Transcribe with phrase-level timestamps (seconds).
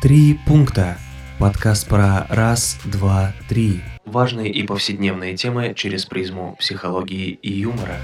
[0.00, 0.96] Три пункта.
[1.38, 3.82] Подкаст про раз, два, три.
[4.06, 7.98] Важные и повседневные темы через призму психологии и юмора.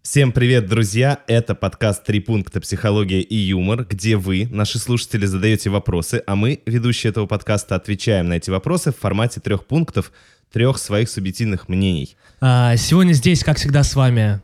[0.00, 1.18] Всем привет, друзья!
[1.26, 2.62] Это подкаст «Три пункта.
[2.62, 8.30] Психология и юмор», где вы, наши слушатели, задаете вопросы, а мы, ведущие этого подкаста, отвечаем
[8.30, 10.12] на эти вопросы в формате трех пунктов,
[10.50, 12.16] трех своих субъективных мнений.
[12.40, 14.40] А, сегодня здесь, как всегда, с вами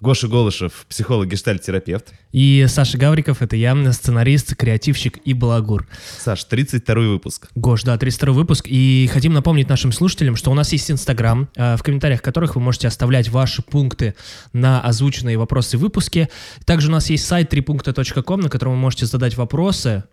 [0.00, 2.12] Гоша Голышев, психолог, гештальт-терапевт.
[2.32, 5.86] и Саша Гавриков, это я, сценарист, креативщик и балагур.
[6.18, 7.48] Саш, 32 выпуск.
[7.54, 8.66] Гош, да, 32 выпуск.
[8.68, 12.62] И хотим напомнить нашим слушателям, что у нас есть Инстаграм, э, в комментариях которых вы
[12.62, 14.14] можете оставлять ваши пункты
[14.54, 16.30] на озвученные вопросы в выпуске.
[16.64, 20.04] Также у нас есть сайт трипункта.ком, на котором вы можете задать вопросы,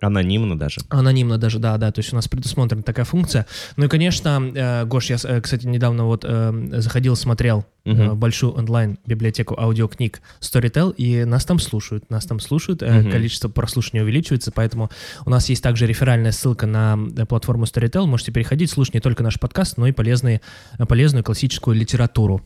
[0.00, 0.80] Анонимно даже.
[0.90, 3.46] Анонимно даже, да, да, то есть у нас предусмотрена такая функция.
[3.76, 8.16] Ну и, конечно, э, Гош, я, э, кстати, недавно вот э, заходил, смотрел Мгм.
[8.18, 13.10] большую онлайн-библиотеку аудиокниг Storytel, и нас там слушают, нас там слушают, Мгм.
[13.10, 14.90] количество прослушивания увеличивается, поэтому
[15.24, 19.40] у нас есть также реферальная ссылка на платформу Storytel, можете переходить, слушать не только наш
[19.40, 20.42] подкаст, но и полезные,
[20.86, 22.42] полезную классическую литературу.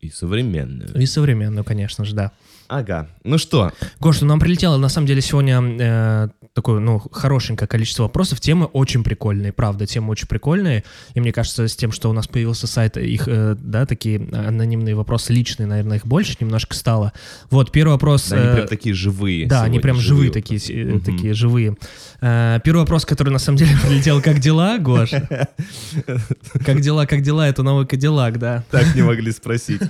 [0.00, 0.94] И современную.
[1.00, 2.32] И современную, конечно же, да.
[2.68, 3.08] Ага.
[3.22, 8.04] Ну что, Гош, ну нам прилетело на самом деле сегодня э, такое, ну, хорошенькое количество
[8.04, 8.40] вопросов.
[8.40, 10.82] Темы очень прикольные, правда, темы очень прикольные.
[11.14, 14.94] И мне кажется, с тем, что у нас появился сайт, их, э, да, такие анонимные
[14.96, 17.12] вопросы личные, наверное, их больше немножко стало.
[17.50, 18.30] Вот, первый вопрос...
[18.30, 19.46] да, они э, прям такие живые.
[19.46, 20.58] да, они прям живые, вопросы.
[20.58, 21.00] такие, э, Мгм.
[21.02, 21.76] такие живые.
[22.20, 25.10] Э, первый вопрос, который на самом деле прилетел, как дела, Гош?
[26.64, 28.64] Как дела, как дела, это новый Кадиллак, да.
[28.70, 29.80] Так не могли спросить.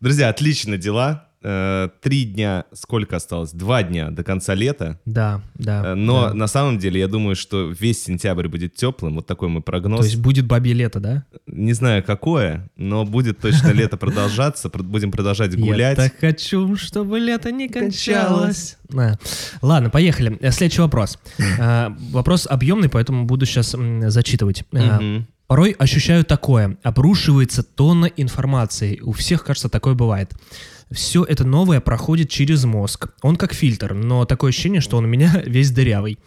[0.00, 1.24] Друзья, отлично дела.
[1.40, 3.52] Э, Три дня, сколько осталось?
[3.52, 4.98] Два дня до конца лета.
[5.04, 5.92] Да, да.
[5.92, 6.34] Э, Но да.
[6.34, 9.14] на самом деле, я думаю, что весь сентябрь будет теплым.
[9.14, 10.00] Вот такой мой прогноз.
[10.00, 11.24] То есть будет бабье лето, да?
[11.46, 14.68] Не знаю, какое, но будет точно лето продолжаться.
[14.68, 15.96] Пр- Будем продолжать гулять.
[15.98, 18.76] Я так хочу, чтобы лето не кончалось.
[19.62, 20.36] Ладно, поехали.
[20.40, 21.20] Э, Следующий вопрос.
[22.10, 23.76] Вопрос объемный, поэтому буду сейчас
[24.08, 24.64] зачитывать.
[25.48, 26.76] Порой ощущаю такое.
[26.82, 29.00] Обрушивается тонна информации.
[29.00, 30.34] У всех, кажется, такое бывает.
[30.90, 33.08] Все это новое проходит через мозг.
[33.22, 36.18] Он как фильтр, но такое ощущение, что он у меня весь дырявый.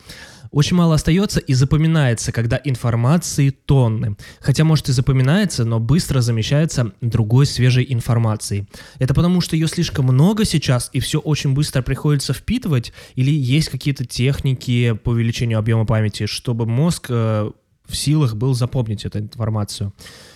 [0.50, 4.18] Очень мало остается и запоминается, когда информации тонны.
[4.42, 8.68] Хотя, может, и запоминается, но быстро замещается другой свежей информацией.
[8.98, 13.70] Это потому, что ее слишком много сейчас, и все очень быстро приходится впитывать, или есть
[13.70, 17.52] какие-то техники по увеличению объема памяти, чтобы мозг э,
[17.92, 19.94] в силах был запомнить эту информацию.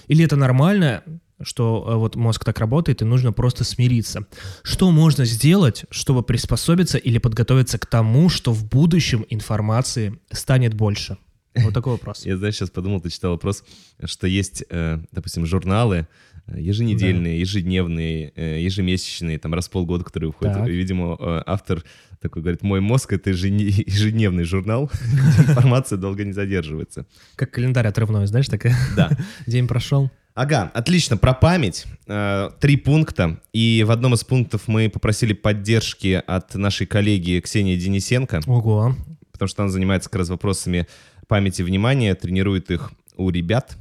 [0.08, 1.04] Или это нормально,
[1.42, 4.26] что э, вот мозг так работает, и нужно просто смириться.
[4.64, 11.18] Что можно сделать, чтобы приспособиться или подготовиться к тому, что в будущем информации станет больше?
[11.56, 12.26] Вот такой вопрос.
[12.26, 13.64] Я, знаешь, сейчас подумал, ты читал вопрос,
[14.04, 16.08] что есть, э, допустим, журналы
[16.54, 20.54] еженедельные, ежедневные, э, ежемесячные, там раз в полгода, которые выходят.
[20.56, 20.68] Так.
[20.68, 21.84] Видимо, э, автор
[22.22, 27.06] такой говорит, мой мозг— это ежедневный журнал, где информация долго не задерживается.
[27.36, 29.10] Как календарь отрывной, знаешь, так Да.
[29.48, 30.12] день прошел.
[30.34, 31.86] Ага, отлично, про память.
[32.08, 33.40] Э, Три пункта.
[33.54, 38.96] И в одном из пунктов мы попросили поддержки от нашей коллеги Ксении Денисенко, Ого.
[39.32, 40.88] потому что она занимается как раз вопросами
[41.28, 43.78] памяти внимания, тренирует их у ребят.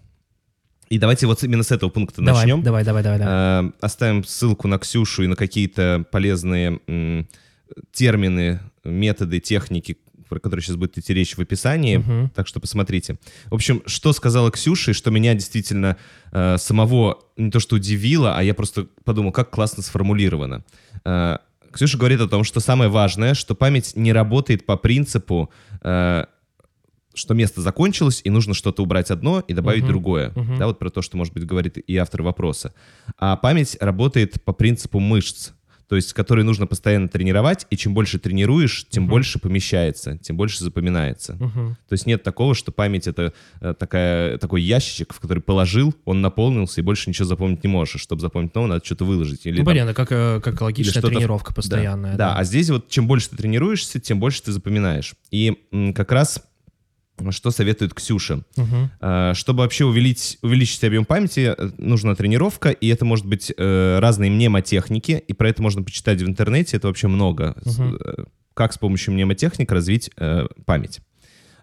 [0.94, 2.62] И давайте вот именно с этого пункта Давай, начнем.
[2.62, 3.65] давай, давай, давай, давай.
[3.66, 7.27] Э, Оставим ссылку на Ксюшу и на какие-то полезные м,
[7.93, 9.97] термины, методы, техники,
[10.28, 11.97] про которые сейчас будет идти речь в описании.
[11.97, 12.31] Мгм.
[12.34, 13.19] Так что посмотрите.
[13.47, 15.97] В общем, что сказала Ксюша, и что меня действительно
[16.31, 20.62] э, самого не то что удивило, а я просто подумал, как классно сформулировано.
[21.04, 21.38] Э,
[21.72, 25.50] Ксюша говорит о том, что самое важное, что память не работает по принципу,
[25.83, 26.27] э,
[27.14, 29.88] что место закончилось, и нужно что-то убрать одно и добавить Мгм.
[29.92, 30.32] другое.
[30.34, 30.58] Мгм.
[30.58, 32.72] Да, вот про то, что, может быть, говорит и автор вопроса.
[33.19, 35.50] А память работает по принципу мышц,
[35.86, 39.10] то есть которые нужно постоянно тренировать, и чем больше тренируешь, тем Мгм.
[39.10, 41.34] больше помещается, тем больше запоминается.
[41.34, 41.76] Мгм.
[41.88, 46.22] То есть нет такого, что память это э, такая, такой ящичек, в который положил, он
[46.22, 48.00] наполнился, и больше ничего запомнить не можешь.
[48.00, 49.44] Чтобы запомнить новое, надо что-то выложить.
[49.44, 52.16] Или Ну, там- понятно, как, э, как логичная тренировка Да, постоянная.
[52.16, 55.12] Да, а здесь вот чем больше ты тренируешься, тем больше ты запоминаешь.
[55.30, 56.42] И м, как раз
[57.31, 58.43] что советует Ксюша?
[59.01, 63.99] Э, Чтобы вообще увеличить, увеличить объем памяти, э, нужна тренировка, и это может быть э,
[64.01, 67.55] разные мнемотехники, и про это можно почитать в интернете, это вообще много.
[67.65, 68.25] Э,
[68.55, 70.11] Как с помощью мнемотехник развить
[70.65, 71.01] память.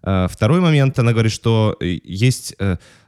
[0.02, 2.56] Второй момент, она говорит, что есть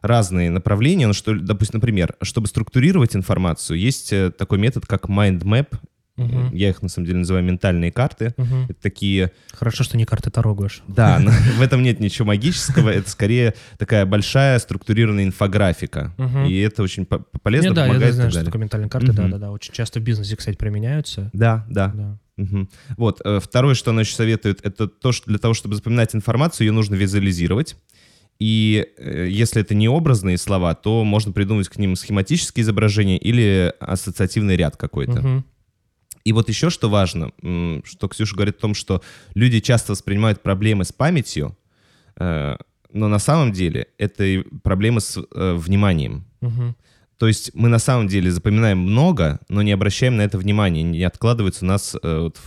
[0.01, 5.69] разные направления, ну, что, допустим, например, чтобы структурировать информацию, есть такой метод, как mind map,
[6.17, 6.53] Мгм.
[6.53, 8.65] я их на самом деле называю ментальные карты, Мгм.
[8.69, 10.83] это такие Хорошо, что не карты Таро, Гош.
[10.87, 11.19] да,
[11.57, 16.13] в этом нет ничего магического, это скорее такая большая структурированная инфографика.
[16.17, 16.45] Мгм.
[16.45, 18.89] И это очень по- полезно, Не, да, я помогает и знаю, так что такое ментальные
[18.89, 19.31] карты, да, Мгм.
[19.31, 19.51] да, да.
[19.51, 21.29] Очень часто в бизнесе, кстати, применяются.
[21.33, 21.91] Да, да.
[21.95, 22.17] Да.
[22.37, 22.69] Мгм.
[22.97, 26.67] Вот, э, второе, что она еще советует, это то, что для того, чтобы запоминать информацию,
[26.67, 27.75] ее нужно визуализировать.
[28.39, 33.71] И э, если это не образные слова, то можно придумать к ним схематические изображения или
[33.79, 35.21] ассоциативный ряд какой-то.
[35.21, 35.45] Мгм.
[36.23, 37.31] И вот еще что важно,
[37.83, 39.01] что Ксюша говорит о том, что
[39.35, 41.57] люди часто воспринимают проблемы с памятью,
[42.15, 42.55] э,
[42.91, 46.25] но на самом деле это и проблемы с э, вниманием.
[46.41, 46.75] Мгм.
[47.17, 51.03] То есть мы на самом деле запоминаем много, но не обращаем на это внимания, не
[51.03, 52.39] откладывается у нас э, вот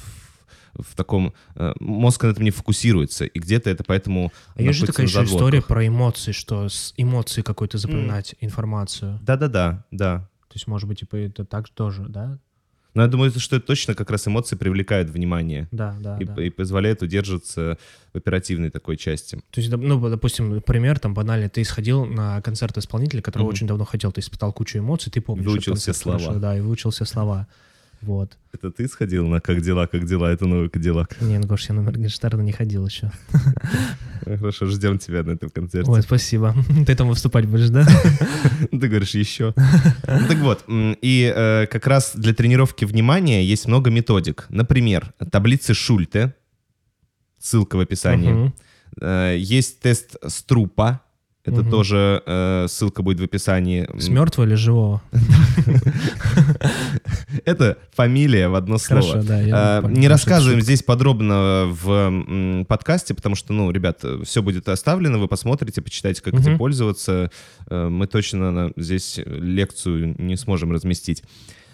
[0.75, 1.32] в, таком...
[1.81, 5.62] мозг на этом не фокусируется, и где-то это поэтому А есть же такая еще история
[5.62, 9.19] про эмоции, что с эмоцией какой-то запоминать информацию.
[9.23, 10.28] Да-да-да, да.
[10.49, 12.38] То есть, может быть, типа это так тоже, да?
[12.97, 16.43] Но я думаю, что это точно как раз эмоции привлекают внимание Да, да, и, да.
[16.43, 17.77] и позволяют удерживаться
[18.13, 19.37] в оперативной такой части.
[19.51, 21.51] То есть, ну, допустим, пример там банальный.
[21.51, 23.55] Ты сходил на концерт исполнителя, которого Мгм.
[23.55, 25.47] очень давно хотел, ты испытал кучу эмоций, ты помнишь.
[25.47, 26.35] Выучил все слова.
[26.37, 27.47] Да, и выучил все слова.
[28.03, 28.37] Вот.
[28.53, 31.21] Это ты сходил на «Как дела, как дела?» Это новый Кадиллак.
[31.21, 33.11] Не, ну, Гош, я на Моргенштерна не ходил еще.
[34.25, 35.91] Хорошо, ждем тебя на этом концерте.
[35.91, 36.55] Ой, спасибо.
[36.87, 37.87] Ты там выступать будешь, да?
[38.71, 39.55] Ты говоришь еще.
[39.57, 44.47] Ну, так вот, и э, как раз для тренировки внимания есть много методик.
[44.49, 46.35] Например, таблицы Шульте,
[47.39, 48.53] ссылка в описании.
[49.01, 51.03] Э, Есть тест Струпа,
[51.47, 51.71] это Мгм.
[51.71, 53.89] тоже э, ссылка будет в описании.
[53.99, 55.03] С мертвого или живого?
[57.45, 59.23] Это фамилия в одно слово.
[59.23, 65.29] Понял, Не рассказываем здесь подробно в подкасте, потому что, ну, ребят, все будет оставлено, вы
[65.29, 67.31] посмотрите, почитайте, как этим пользоваться.
[67.69, 71.23] Э, Мы точно здесь лекцию не сможем разместить.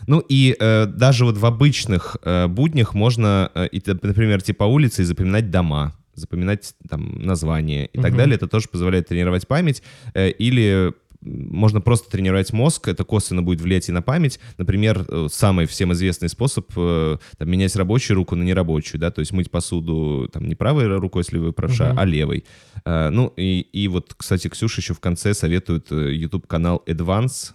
[0.06, 3.68] Ну и э, даже вот в обычных э, буднях можно, э,
[4.02, 8.18] например, идти по улице и запоминать дома, запоминать там названия и так Мгм.
[8.18, 8.36] далее.
[8.36, 9.82] Это тоже позволяет тренировать память.
[10.14, 10.92] Э, или
[11.24, 14.40] можно просто тренировать мозг, это косвенно будет влиять и на память.
[14.58, 19.20] Например, э, самый всем известный способ э, там, менять рабочую руку на нерабочую, да, то
[19.20, 21.98] есть мыть посуду там не правой рукой, если вы правша, Мгм.
[22.00, 22.44] а левой.
[22.84, 27.52] Э, Ну и, и вот, кстати, Ксюша еще в конце советует YouTube-канал Advance,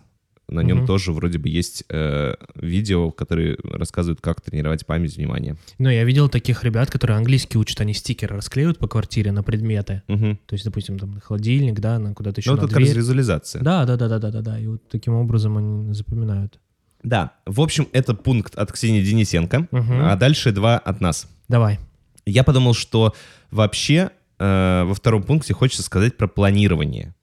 [0.49, 0.87] на нем Мгм.
[0.87, 5.57] тоже вроде бы есть э, видео, которые рассказывают, как тренировать память внимания.
[5.77, 10.03] Ну, я видел таких ребят, которые английский учат, они стикеры расклеивают по квартире на предметы.
[10.07, 10.37] Мгм.
[10.45, 13.61] То есть, допустим, там на холодильник, да, на куда-то еще Ну, это как раз визуализация.
[13.61, 14.59] Да, да, да, да, да, да, да.
[14.59, 16.59] И вот таким образом они запоминают.
[17.03, 17.33] Да.
[17.45, 20.01] В общем, это пункт от Ксении Денисенко, Мгм.
[20.05, 21.27] а дальше два от нас.
[21.47, 21.79] Давай.
[22.25, 23.13] Я подумал, что
[23.51, 27.13] вообще э, во втором пункте хочется сказать про планирование.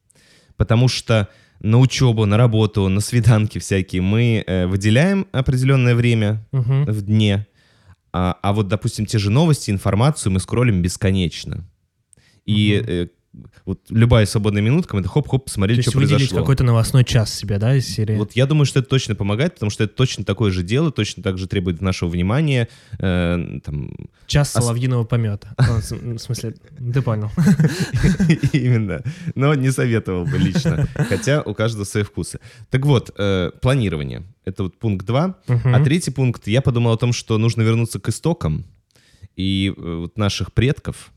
[0.57, 1.29] Потому что
[1.65, 6.85] на учебу, на работу, на свиданки всякие мы э, выделяем определенное время Мгм.
[6.85, 7.47] в дне,
[8.13, 11.65] а, а вот, допустим, те же новости, информацию мы скроллим бесконечно.
[12.45, 13.07] И э,
[13.65, 16.39] вот любая свободная минутка, это хоп-хоп есть что выделить произошло.
[16.41, 18.17] какой-то новостной час себе, да, из серии?
[18.17, 21.23] Вот я думаю, что это точно помогает, потому что это точно такое же дело, точно
[21.23, 22.69] так же требует нашего внимания.
[22.99, 23.91] э, там,
[24.27, 25.55] Час ос- соловьиного помета.
[25.59, 26.55] В смысле,
[26.93, 27.31] ты понял.
[28.53, 29.03] Именно.
[29.35, 30.87] Но не советовал бы лично.
[30.95, 32.41] Хотя у каждого свои вкусы.
[32.71, 34.23] Так вот, э, планирование.
[34.45, 35.37] Это вот пункт 2.
[35.49, 35.75] Мгм.
[35.75, 38.65] А третий пункт, я подумал о том, что нужно вернуться к истокам
[39.37, 41.11] и э, вот наших предков.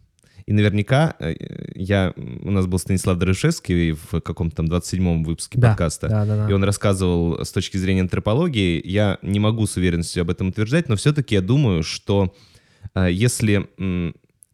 [0.47, 1.35] И наверняка э,
[1.75, 6.07] я, у нас был Станислав Дорышевский в каком-то там 27-м выпуске Да, подкаста.
[6.07, 6.49] Да, да, да.
[6.49, 8.81] И он рассказывал с точки зрения антропологии.
[8.85, 12.33] Я не могу с уверенностью об этом утверждать, но все-таки я думаю, что
[12.95, 13.67] э, если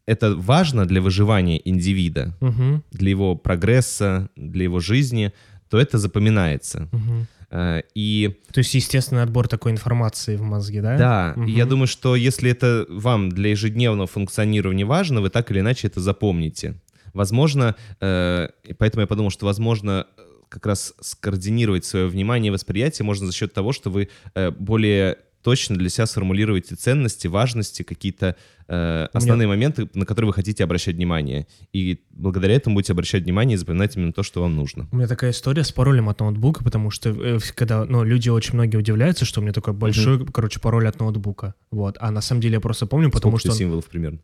[0.05, 5.31] это важно для выживания индивида, Мгм, для его прогресса, для его жизни,
[5.69, 6.89] то это запоминается.
[6.91, 7.27] мгм.
[7.53, 10.97] Э, И То есть естественный отбор такой информации в мозге, да?
[10.97, 15.59] да, и я думаю, что если это вам для ежедневного функционирования важно, вы так или
[15.59, 16.75] иначе это запомните.
[17.13, 23.05] Возможно, э, поэтому я подумал, что возможно э, как раз скоординировать свое внимание и восприятие
[23.05, 28.35] можно за счет того, что вы э, более точно для себя сформулируете ценности, важности, какие-то
[28.67, 31.47] э, основные моменты, на которые вы хотите обращать внимание.
[31.73, 34.87] И благодаря этому будете обращать внимание и запоминать именно то, что вам нужно.
[34.91, 38.53] У меня такая история с паролем от ноутбука, потому что э, когда, ну, люди очень
[38.55, 41.55] многие удивляются, что у меня такой большой, короче, пароль от ноутбука.
[41.71, 41.97] Вот.
[41.99, 43.49] А на самом деле я просто помню, потому Сколько что...
[43.49, 44.19] у он- тебя символов примерно?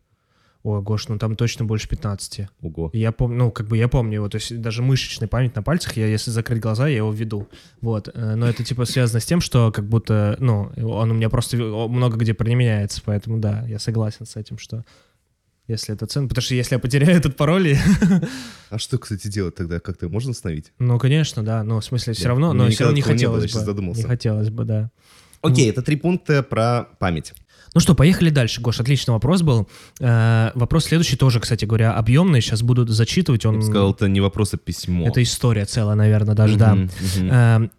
[0.62, 2.48] Ой, Гош, ну там точно больше 15.
[2.60, 2.90] Ого.
[2.92, 5.96] Я помню, ну, как бы я помню его, то есть даже мышечная память на пальцах,
[5.96, 7.48] я если закрыть глаза, я его веду.
[7.80, 8.10] Вот.
[8.12, 11.56] Э, Но это типа связано с тем, что как будто, ну, он у меня просто
[11.56, 14.84] много где применяется, поэтому да, я согласен с этим, что
[15.66, 17.76] если это ценно, потому что если я потеряю этот пароль,
[18.70, 19.80] А что, кстати, делать тогда?
[19.80, 20.72] Как-то можно остановить?
[20.78, 23.92] ну, конечно, да, но в смысле все равно, У но все равно не хотелось бы.
[23.96, 24.90] Не хотелось бы, да.
[25.42, 27.32] Окей, это три пункта про память.
[27.74, 29.68] Ну что, поехали дальше, Гош, отличный вопрос был.
[30.00, 33.56] Э, вопрос следующий тоже, кстати говоря, объемный, сейчас буду зачитывать, Я он...
[33.56, 35.06] бы сказал, это не вопрос, а письмо.
[35.06, 36.76] Это история целая, наверное, даже, да.
[37.18, 37.70] Эм,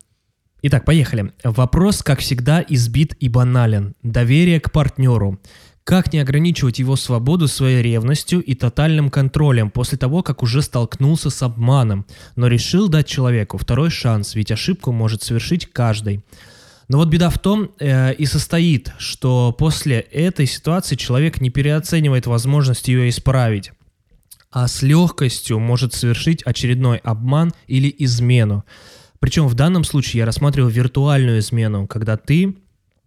[0.64, 1.34] Итак, поехали.
[1.44, 3.96] Вопрос, как всегда, избит и банален.
[4.04, 5.40] Доверие к партнеру.
[5.84, 11.32] Как не ограничивать его свободу своей ревностью и тотальным контролем после того, как уже столкнулся
[11.32, 12.06] с обманом,
[12.36, 16.24] но решил дать человеку второй шанс, ведь ошибку может совершить каждый.
[16.92, 22.26] Но вот беда в том э, и состоит, что после этой ситуации человек не переоценивает
[22.26, 23.72] возможность ее исправить,
[24.52, 28.66] а с легкостью может совершить очередной обман или измену.
[29.20, 32.58] Причем в данном случае я рассматривал виртуальную измену, когда ты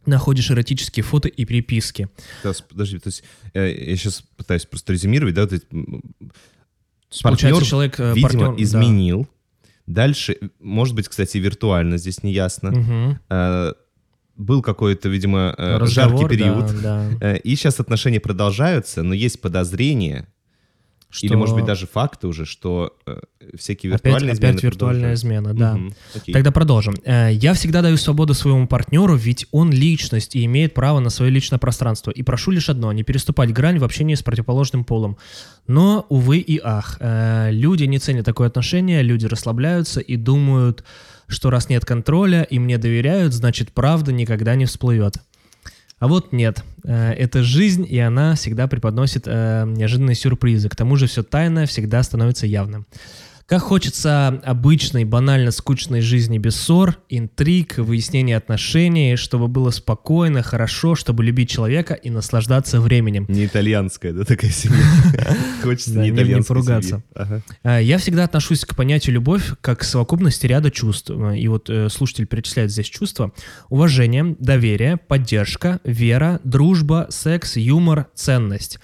[0.06, 2.08] находишь эротические фото и переписки.
[2.40, 3.22] Сейчас, подожди, то есть
[3.52, 6.00] э, я сейчас пытаюсь просто резюмировать, да, вот эти, м,
[7.22, 8.56] Получается, партнер, человек, э, видимо, партнер, да.
[9.86, 13.18] Дальше, может быть, кстати, виртуально, здесь не ясно.
[13.28, 13.72] Э,
[14.36, 16.66] был какой-то, видимо, э, Разговор, жаркий период.
[16.82, 17.34] да, да.
[17.34, 20.26] Э, И сейчас отношения продолжаются, но есть подозрение,
[21.20, 23.18] или, Что может быть, даже факты уже, что э,
[23.56, 25.78] всякие Опять, виртуальные измены опять виртуальная измена, да.
[26.14, 26.32] Окей.
[26.32, 26.94] Тогда продолжим.
[27.04, 31.30] Э, Я всегда даю свободу своему партнеру, ведь он личность и имеет право на свое
[31.30, 32.10] личное пространство.
[32.10, 35.16] И прошу лишь одно, не переступать грань в общении с противоположным полом.
[35.66, 40.84] Но, увы и ах, э, люди не ценят такое отношение, люди расслабляются и думают,
[41.26, 45.16] что раз нет контроля и мне доверяют, значит правда никогда не всплывет.
[46.04, 46.62] А вот нет.
[46.84, 50.68] Э, Это жизнь, и она всегда преподносит э, неожиданные сюрпризы.
[50.68, 52.86] К тому же все тайное всегда становится явным.
[53.46, 60.94] Как хочется обычной, банально скучной жизни без ссор, интриг, выяснения отношений, чтобы было спокойно, хорошо,
[60.94, 63.26] чтобы любить человека и наслаждаться временем.
[63.28, 64.82] Не итальянская, да, такая семья.
[65.62, 67.02] Хочется не итальянской поругаться.
[67.62, 71.10] Э, Я всегда отношусь к понятию любовь как к совокупности ряда чувств.
[71.10, 73.32] И вот э, слушатель перечисляет здесь чувства.
[73.68, 78.78] Уважение, доверие, поддержка, вера, дружба, секс, юмор, ценность.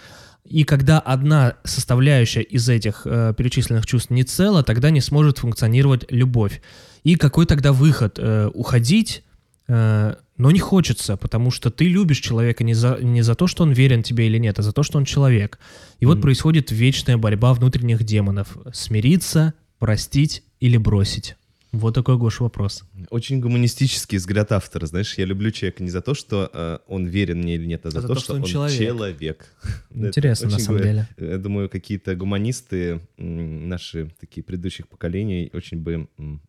[0.51, 6.11] И когда одна составляющая из этих э, перечисленных чувств не цела, тогда не сможет функционировать
[6.11, 6.61] любовь.
[7.05, 8.19] И какой тогда выход?
[8.19, 9.23] Э, уходить?
[9.69, 13.63] Э, но не хочется, потому что ты любишь человека не за, не за то, что
[13.63, 15.61] он верен тебе или нет, а за то, что он человек.
[16.01, 16.23] И вот Мгм.
[16.23, 18.59] происходит вечная борьба внутренних демонов.
[18.73, 21.37] Смириться, простить или бросить?
[21.73, 22.83] Вот такой, Гош, вопрос.
[23.11, 27.39] Очень гуманистический взгляд автора, знаешь, я люблю человека не за то, что э, он верен
[27.39, 29.47] мне или нет, а за, то, что, он человек.
[29.91, 31.09] Это Интересно, на самом деле.
[31.17, 36.09] Я думаю, какие-то гуманисты, наши такие предыдущих поколений, очень бы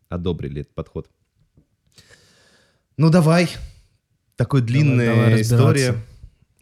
[0.10, 1.08] одобрили этот подход.
[2.98, 3.48] Ну давай,
[4.36, 5.96] такой длинная давай история.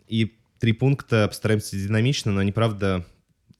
[0.07, 3.05] И три пункта постараемся динамично, но они, правда,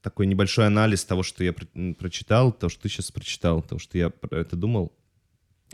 [0.02, 1.66] такой небольшой анализ того, что я про-
[1.98, 4.92] прочитал, того, что ты сейчас прочитал, того, что я про это думал.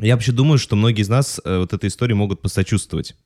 [0.00, 3.16] Я вообще думаю, что многие из нас э, вот этой истории могут посочувствовать.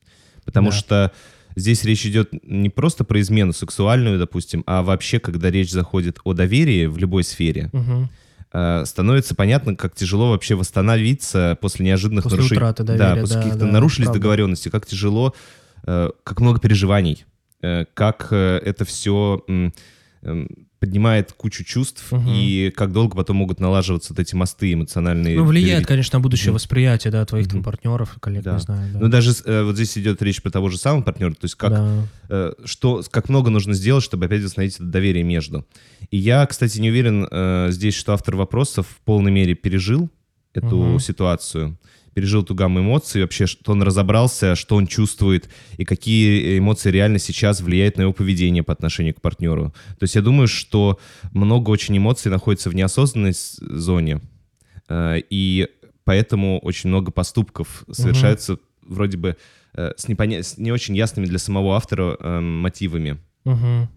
[0.44, 0.76] Потому Да.
[0.76, 1.12] что
[1.56, 6.32] здесь речь идет не просто про измену сексуальную, допустим, а вообще, когда речь заходит о
[6.32, 7.70] доверии в любой сфере,
[8.52, 12.58] э, становится понятно, как тяжело вообще восстановиться после неожиданных После нарушений.
[12.58, 14.20] утраты да, доверия, после да, каких-то да, нарушились правда.
[14.20, 15.34] договоренности, как тяжело,
[15.86, 17.24] э, как много переживаний,
[17.62, 19.44] э, как это все
[20.80, 22.24] поднимает кучу чувств, Мгм.
[22.32, 25.36] и как долго потом могут налаживаться вот эти мосты эмоциональные.
[25.36, 26.54] Ну, влияет, перед- конечно, на будущее Мгм.
[26.54, 27.64] восприятие, да, твоих там Мгм.
[27.64, 28.54] партнеров, коллег, Да.
[28.54, 28.90] не знаю.
[28.94, 28.98] да.
[28.98, 31.70] Ну, даже э, вот здесь идет речь про того же самого партнера, то есть как
[31.70, 32.02] Да.
[32.30, 35.66] э, что, как много нужно сделать, чтобы опять восстановить это доверие между.
[36.10, 40.08] И я, кстати, не уверен э, здесь, что автор вопросов в полной мере пережил
[40.54, 40.98] эту Мгм.
[40.98, 41.78] ситуацию,
[42.20, 45.48] пережил ту гамму эмоций, вообще, что он разобрался, что он чувствует,
[45.78, 49.72] и какие эмоции реально сейчас влияют на его поведение по отношению к партнеру.
[49.98, 50.98] То есть я думаю, что
[51.32, 54.20] много очень эмоций находится в неосознанной зоне,
[54.90, 55.68] э, и
[56.04, 59.36] поэтому очень много поступков совершаются вроде бы
[59.72, 63.16] э, с, непоня- с не очень ясными для самого автора э, мотивами.
[63.46, 63.88] Мгм.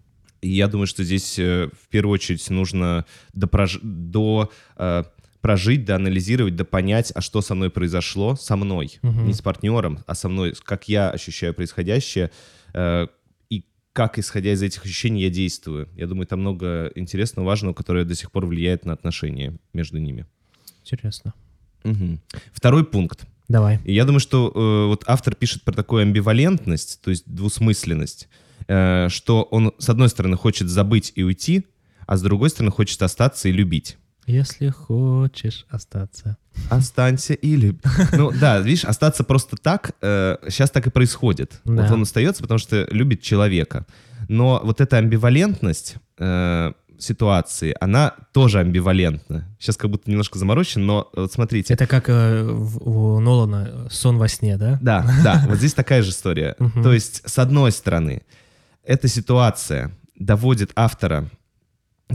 [0.42, 3.04] И я думаю, что здесь э, в первую очередь нужно
[3.36, 5.04] допрож- до, э,
[5.44, 9.28] прожить, да, анализировать, да понять, а что со мной произошло, со мной, Мгм.
[9.28, 12.32] не с партнером, а со мной, как я ощущаю происходящее,
[12.74, 13.08] э,
[13.50, 15.90] и как, исходя из этих ощущений, я действую.
[15.98, 20.26] Я думаю, там много интересного, важного, которое до сих пор влияет на отношения между ними.
[20.86, 21.34] Интересно.
[21.84, 22.22] Мгм.
[22.54, 23.26] Второй пункт.
[23.50, 23.80] Давай.
[23.84, 28.30] И я думаю, что э, вот автор пишет про такую амбивалентность, то есть двусмысленность,
[28.70, 31.66] э, что он, с одной стороны, хочет забыть и уйти,
[32.08, 33.98] а с другой стороны, хочет остаться и любить.
[34.28, 36.38] Если хочешь остаться.
[36.70, 37.80] Останься и люби.
[38.14, 41.60] Ну да, видишь, остаться просто так, сейчас так и происходит.
[41.66, 41.94] Вот Да.
[41.94, 43.86] он остается, потому что любит человека.
[44.30, 49.46] Но вот эта амбивалентность э, ситуации, она тоже амбивалентна.
[49.60, 51.74] Сейчас как будто немножко заморочен, но вот смотрите.
[51.74, 54.80] Это как э, у Нолана сон во сне, да?
[54.82, 56.56] Да, да, вот здесь такая же история.
[56.82, 58.22] То есть, с одной стороны,
[58.86, 61.30] эта ситуация доводит автора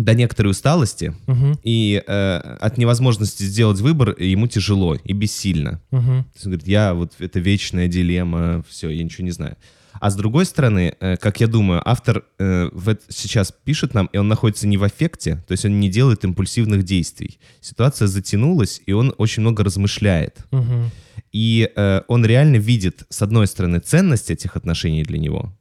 [0.04, 5.80] до некоторой усталости, Мгм, и э, от невозможности сделать выбор ему тяжело и бессильно.
[5.90, 6.24] мгм.
[6.24, 9.56] То есть он говорит, я вот, это вечная дилемма, все, я ничего не знаю.
[10.00, 14.06] А с другой стороны, э, как я думаю, автор э, в эт- сейчас пишет нам,
[14.12, 17.38] и он находится не в аффекте, то есть он не делает импульсивных действий.
[17.60, 20.46] Ситуация затянулась, и он очень много размышляет.
[20.52, 20.90] Мгм.
[21.32, 25.52] И э, он реально видит, с одной стороны, ценность этих отношений для него,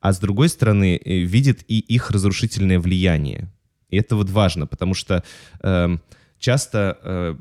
[0.00, 3.50] а с другой стороны, э, видит и их разрушительное влияние.
[3.94, 5.22] И это вот важно, потому что
[5.62, 6.00] эм,
[6.40, 7.36] часто э,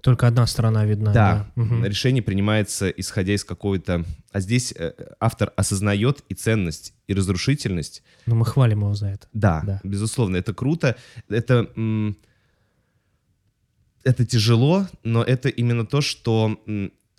[0.00, 1.12] Только одна сторона видна.
[1.12, 1.86] да, Да.
[1.86, 4.06] Решение принимается исходя из какой-то...
[4.32, 8.02] А здесь э, автор осознает и ценность, и разрушительность.
[8.24, 9.28] Но мы хвалим его за это.
[9.34, 9.80] Да, Да.
[9.84, 10.96] безусловно, это круто.
[11.28, 11.70] Это...
[14.02, 16.58] это тяжело, но это именно то, что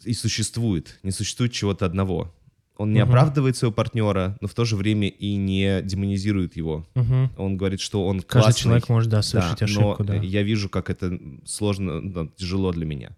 [0.03, 0.99] и существует.
[1.03, 2.33] Не существует чего-то одного.
[2.81, 3.09] Он не Мгм.
[3.09, 6.85] оправдывает своего партнера, но в то же время и не демонизирует его.
[6.95, 7.29] Мгм.
[7.37, 8.61] Он говорит, что он Каждый классный.
[8.63, 10.15] человек может, да, Да, совершить но ошибку, да.
[10.15, 13.09] э, я вижу, как это сложно, да, тяжело для меня.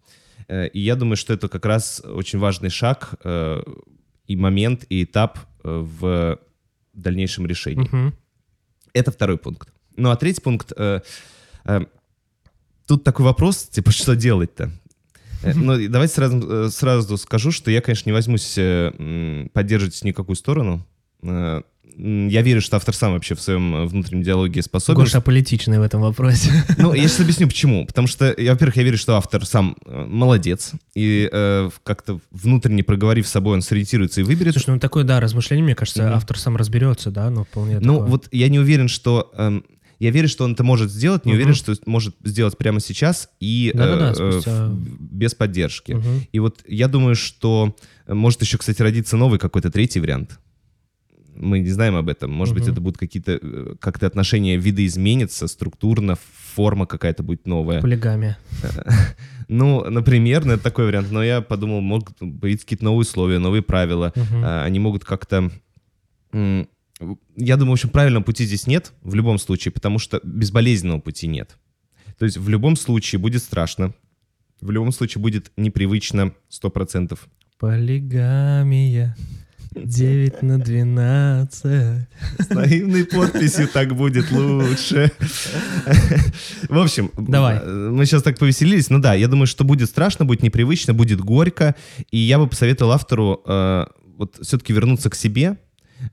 [0.48, 3.62] Э, И я думаю, что это как раз очень важный шаг э,
[4.27, 6.39] и момент, и этап э, в
[6.93, 7.88] дальнейшем решении.
[7.91, 8.13] Мгм.
[8.93, 9.70] Это второй пункт.
[9.96, 10.72] Ну а третий пункт.
[12.86, 14.72] Тут такой вопрос, типа, что делать-то?
[15.43, 20.35] Э, Ну, давайте сразу, э, сразу скажу, что я, конечно, не возьмусь э, поддерживать никакую
[20.35, 20.85] сторону.
[21.95, 26.01] Я верю, что автор сам вообще в своем внутреннем диалоге способен Гоша аполитичный в этом
[26.01, 26.50] вопросе.
[26.79, 27.85] ну, я сейчас объясню, почему.
[27.85, 30.71] Потому что, во-первых, я верю, что автор сам молодец.
[30.95, 34.53] И э, как-то внутренне проговорив с собой, он сориентируется и выберет.
[34.53, 36.13] Слушай, ну такое, да, размышление, мне кажется, Мгм.
[36.13, 38.09] автор сам разберется, да, но вполне ну, такое.
[38.09, 39.31] вот я не уверен, что...
[39.38, 39.63] эм,
[40.03, 41.38] я верю, что он это может сделать, не Мгм.
[41.41, 44.69] уверен, что может сделать прямо сейчас и э, Да-да-да, э, спустя-
[45.00, 45.93] без поддержки.
[45.93, 46.27] Мгм.
[46.31, 47.75] И вот я думаю, что
[48.07, 50.39] э, может еще, кстати, родиться новый какой-то третий вариант.
[51.36, 52.31] Мы не знаем об этом.
[52.31, 52.72] Может быть, Мгм.
[52.74, 56.15] это будут какие-то э, как-то отношения вида изменятся структурно,
[56.53, 57.81] форма какая-то будет новая.
[57.81, 58.38] Полигамия.
[59.50, 61.12] Ну, например, ну, это такой вариант.
[61.12, 64.13] Но я подумал, могут появиться какие-то новые условия, новые правила.
[64.41, 65.51] А, Они могут как-то...
[67.35, 71.27] Я думаю, в общем, правильного пути здесь нет в любом случае, потому что безболезненного пути
[71.27, 71.58] нет.
[72.17, 73.93] То есть в любом случае будет страшно,
[74.62, 77.17] в любом случае будет непривычно 100%.
[77.60, 79.15] Полигамия.
[79.75, 82.08] 9 на 12.
[82.39, 85.12] С наивной подписью так будет лучше.
[86.69, 87.65] В общем, Давай.
[87.65, 88.89] мы сейчас так повеселились.
[88.89, 91.75] Ну да, я думаю, что будет страшно, будет непривычно, будет горько.
[92.12, 93.86] И я бы посоветовал автору э,
[94.17, 95.58] вот все-таки вернуться к себе.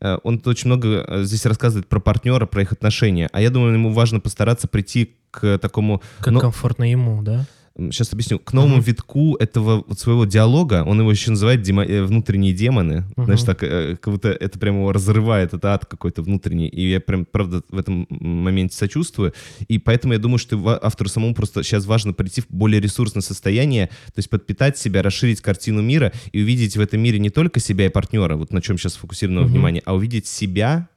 [0.00, 3.29] Э, Он очень много э, здесь рассказывает про партнера, про их отношения.
[3.33, 7.46] А я думаю, ему важно постараться прийти к такому Как Ну, комфортно ему, да?
[7.77, 8.85] Сейчас объясню, к новому Мгм.
[8.85, 13.25] витку этого вот своего диалога, он его еще называет демо- э, внутренние демоны, Мгм.
[13.25, 17.01] знаешь, так, э, как будто это прямо его разрывает, это ад какой-то внутренний, и я
[17.01, 19.33] прям, правда, в этом моменте сочувствую,
[19.69, 23.87] и поэтому я думаю, что автору самому просто сейчас важно прийти в более ресурсное состояние,
[24.07, 27.87] то есть подпитать себя, расширить картину мира и увидеть в этом мире не только себя
[27.87, 29.51] и партнера, вот на чем сейчас сфокусировано Мгм.
[29.53, 30.89] внимание, а увидеть себя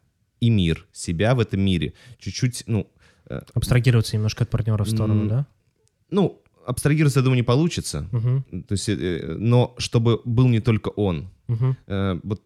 [0.42, 2.88] и мир, себя в этом мире, чуть-чуть, ну,
[3.54, 5.48] Абстрагироваться немножко от партнера в сторону, да?
[6.12, 8.64] ну, абстрагироваться, я думаю, не получится, Мгм.
[8.64, 11.30] то есть, э, но чтобы был не только он.
[11.88, 12.42] Э, вот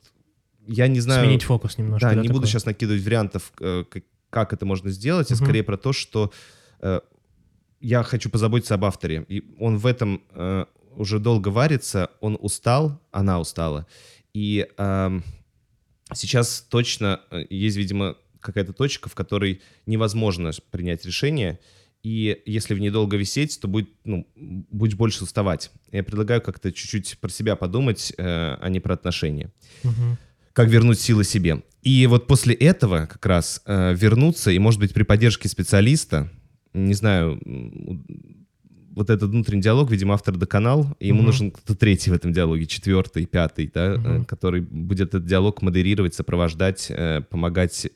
[0.67, 1.25] я не знаю.
[1.25, 2.09] Сменить фокус немножко.
[2.09, 2.47] да, не буду такой?
[2.47, 3.83] сейчас накидывать вариантов, э,
[4.29, 5.43] как, это можно сделать, а Мгм.
[5.43, 6.31] скорее про то, что
[7.79, 9.25] я хочу позаботиться об авторе.
[9.27, 10.21] И он в этом
[10.95, 13.85] уже долго варится, он устал, она устала.
[14.33, 15.23] И эм,
[16.13, 21.59] сейчас точно есть, видимо, какая-то точка, в которой невозможно принять решение.
[22.03, 25.71] И если в ней долго висеть, то будет, ну, будешь больше уставать.
[25.91, 28.23] Я предлагаю как-то чуть-чуть про себя подумать, э,
[28.61, 29.51] а не про отношения
[29.83, 30.17] Мгм.
[30.53, 31.63] как вернуть силы себе.
[31.83, 36.29] И вот после этого как раз э, вернуться, и, может быть, при поддержке специалиста,
[36.73, 37.39] не знаю,
[38.91, 41.25] вот этот внутренний диалог, видимо, автор доконал, и ему Мгм.
[41.27, 44.25] нужен кто-то третий в этом диалоге, четвертый, пятый, да, Мгм.
[44.25, 47.87] который будет этот диалог модерировать, сопровождать, э, помогать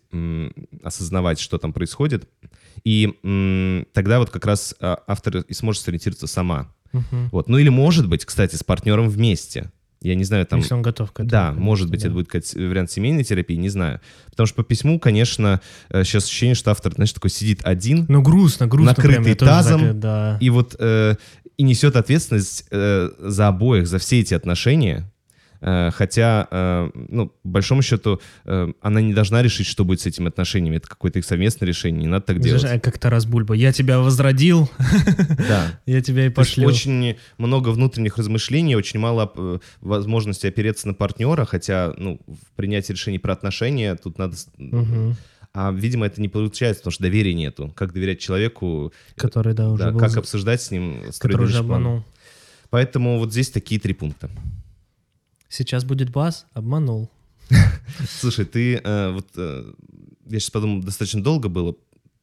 [0.84, 2.28] осознавать, что там происходит.
[2.84, 6.68] И м, тогда вот как раз а, автор и сможет сориентироваться сама.
[6.94, 7.30] Мгм.
[7.32, 7.48] Вот.
[7.50, 9.72] Ну или, может быть, кстати, с партнером вместе.
[10.02, 10.60] Я не знаю, там...
[10.62, 11.30] Если он готов к этому.
[11.30, 12.08] Да, может быть, да.
[12.08, 14.02] это будет какой-то вариант семейной терапии, не знаю.
[14.32, 18.24] Потому что по письму, конечно, э, сейчас ощущение, что автор, знаешь, такой сидит один, Ну,
[18.24, 18.96] грустно, грустно.
[18.96, 19.84] прям, Накрытый так, тазом.
[19.84, 20.38] э, да.
[20.42, 21.16] и вот э,
[21.58, 25.11] и несет ответственность э, за обоих, за все эти отношения.
[25.62, 30.08] Э, хотя, э, ну, по большому счету, э, она не должна решить, что будет с
[30.08, 30.78] этими отношениями.
[30.78, 32.62] Это какое-то их совместное решение, не надо так делать.
[32.62, 33.54] Знаешь, Как Тарас Бульба.
[33.54, 34.70] Я тебя возродил,
[35.38, 35.80] Да.
[35.86, 36.68] я тебя и пошлю.
[36.68, 39.32] очень много внутренних размышлений, очень мало
[39.82, 44.36] возможности опереться на партнера, хотя, ну, в принятии решений про отношения тут надо...
[44.58, 45.16] Мгм.
[45.54, 47.74] А, видимо, это не получается, потому что доверия нету.
[47.76, 51.58] Как доверять человеку, Который, да, уже да, был как обсуждать с ним, строить который уже
[51.58, 52.06] обманул.
[52.70, 54.32] Поэтому вот здесь такие три пункта.
[55.52, 57.12] Сейчас будет бас, обманул.
[58.10, 59.74] Слушай, ты э, вот э,
[60.28, 61.76] я сейчас подумал, достаточно долго было.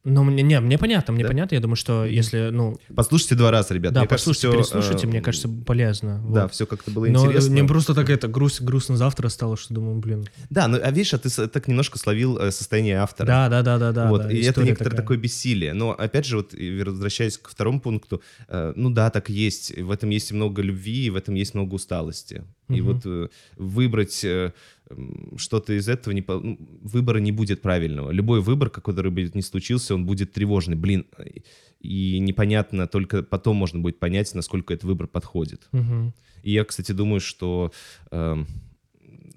[0.05, 1.27] Ну, мне, не, мне понятно, мне Да?
[1.29, 1.55] понятно.
[1.55, 3.91] Я думаю, что если, ну, Послушайте два раза, ребят.
[3.93, 6.23] да, Мне кажется, послушайте, всё, переслушайте, э, мне кажется, полезно.
[6.29, 6.53] Да, Вот.
[6.53, 7.51] все как-то было Но интересно.
[7.51, 10.25] мне просто так это грусть, грустно завтра стало, что думаю, блин.
[10.49, 13.27] Да, ну а видишь, а ты так немножко словил э, состояние автора.
[13.27, 14.09] Да, да, да, да, да.
[14.09, 15.01] вот, да, и это некоторое такая.
[15.01, 15.73] такое бессилие.
[15.73, 19.71] Но опять же, вот и возвращаясь к второму пункту, э, ну да, так и есть.
[19.75, 22.43] И В этом есть и много любви, и в этом есть много усталости.
[22.69, 22.93] И Мгм.
[22.93, 24.53] вот э, выбрать э,
[25.37, 28.11] что-то из этого не по- ну, выбора не будет правильного.
[28.11, 30.75] Любой выбор, который бы не случился, он будет тревожный.
[30.75, 31.05] Блин,
[31.79, 35.67] и непонятно, только потом можно будет понять, насколько этот выбор подходит.
[35.71, 36.13] Мгм.
[36.43, 37.71] И я, кстати, думаю, что
[38.11, 38.47] эм,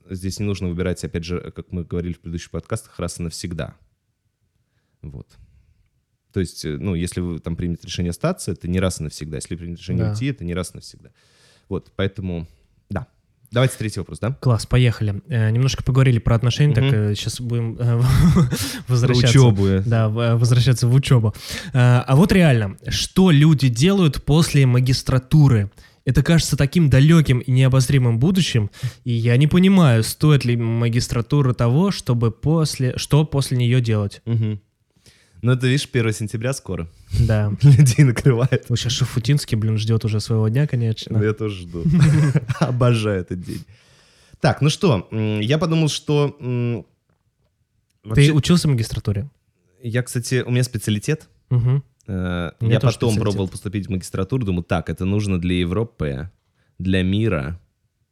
[0.09, 3.77] здесь не нужно выбирать, опять же, как мы говорили в предыдущих подкастах, раз и навсегда.
[5.03, 5.37] Вот.
[6.33, 9.37] То есть, э, ну, если вы там примете решение остаться, это не раз и навсегда.
[9.37, 10.13] Если примете решение Да.
[10.13, 11.11] уйти, это не раз и навсегда.
[11.69, 12.47] Вот, поэтому,
[12.89, 13.07] да.
[13.53, 14.33] Давайте третий вопрос, да?
[14.41, 15.23] Класс, поехали.
[15.29, 16.91] Э, немножко поговорили про отношения, Мгм.
[16.91, 18.01] так сейчас будем э,
[18.89, 19.29] возвращаться.
[19.41, 19.83] учебу, э.
[19.85, 21.35] Да, э, возвращаться в учебу.
[21.73, 25.71] Э, А вот реально, что люди делают после магистратуры?
[26.05, 28.71] Это кажется таким далеким и необозримым будущим,
[29.05, 34.21] и я не понимаю, стоит ли магистратура того, чтобы после, что после нее делать.
[34.25, 34.61] Мгм.
[35.43, 36.89] Ну, это, видишь, 1 сентября скоро.
[37.27, 37.53] Да.
[37.63, 38.67] Людей накрывает.
[38.69, 41.19] Вот сейчас Шафутинский, блин, ждет уже своего дня, конечно.
[41.19, 41.85] Ну, Я тоже жду.
[42.61, 43.65] Обожаю этот день.
[44.41, 46.37] Так, ну что, я подумал, что...
[48.15, 49.29] Ты учился в магистратуре?
[49.83, 51.29] Я, кстати, у меня специалитет.
[51.51, 51.85] Мгм.
[52.07, 56.31] У меня Я потом пробовал поступить в магистратуру, думаю, так, это нужно для Европы,
[56.79, 57.61] для мира.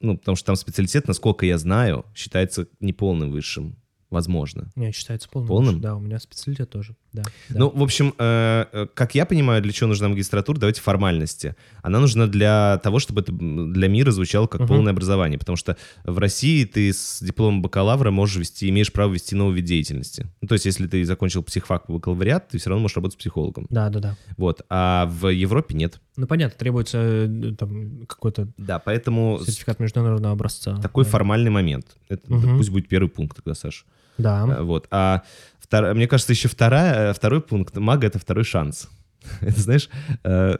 [0.00, 3.76] Ну, потому что там специалитет, насколько я знаю, считается неполным высшим.
[4.10, 4.70] Возможно.
[4.74, 5.48] Не, считается полным.
[5.48, 5.80] Полным?
[5.80, 6.96] Да, у меня специалитет тоже.
[7.12, 7.22] Да.
[7.48, 7.58] да.
[7.58, 11.56] Ну, в общем, э, э, как я понимаю, для чего нужна магистратура, давайте формальности.
[11.82, 14.68] Она нужна для того, чтобы это для мира звучало как Мгм.
[14.68, 15.38] полное образование.
[15.38, 19.64] Потому что в России ты с дипломом бакалавра можешь вести, имеешь право вести новый вид
[19.64, 20.28] деятельности.
[20.40, 23.66] Ну, то есть, если ты закончил психфак по бакалавриат, ты все равно можешь работать психологом.
[23.70, 24.16] Да, да, да.
[24.36, 24.62] Вот.
[24.70, 26.00] А в Европе нет.
[26.16, 30.76] Ну, понятно, требуется э, там какой-то Да, поэтому сертификат международного образца.
[30.80, 31.10] такой да.
[31.10, 31.86] формальный момент.
[32.08, 32.56] Это Мгм.
[32.56, 33.84] пусть будет первый пункт тогда, Саш.
[34.18, 34.46] Да.
[34.58, 34.86] Э, Вот.
[34.90, 35.22] А
[35.70, 37.76] втор- мне кажется, еще вторая, э, второй пункт.
[37.76, 38.88] Мага— это второй шанс.
[39.40, 39.88] Это, знаешь,
[40.24, 40.56] э,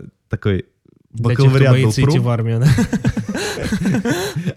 [1.16, 2.68] такой Для тех, кто бакалавриат был проб, в армию, да?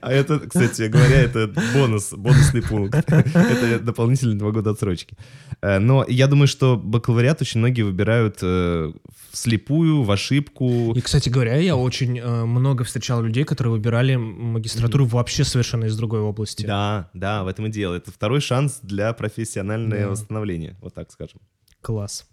[0.01, 2.95] а это, кстати говоря, это бонус, бонусный пункт.
[2.95, 5.17] Это дополнительные два года отсрочки.
[5.61, 8.93] Э, Но я думаю, что бакалавриат очень многие выбирают э,
[9.31, 10.93] вслепую, в ошибку.
[10.95, 15.97] И, кстати говоря, я очень э, много встречал людей, которые выбирали магистратуру вообще совершенно из
[15.97, 16.65] другой области.
[16.65, 17.95] Да, да, в этом и дело.
[17.95, 21.39] Это второй шанс для профессионального восстановления, вот так скажем.
[21.81, 22.27] Класс.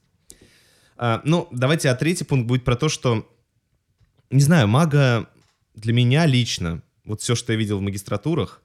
[0.96, 3.26] А, ну, давайте, а третий пункт будет про то, что,
[4.30, 5.28] не знаю, мага
[5.74, 8.62] для меня лично, вот все, что я видел в магистратурах,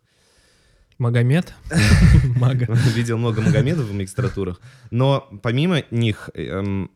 [0.97, 1.53] Магомед?
[2.37, 2.71] Мага.
[2.95, 6.89] видел много магомедов в магистратурах, но помимо них, эм,